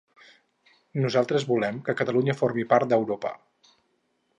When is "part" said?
2.75-2.95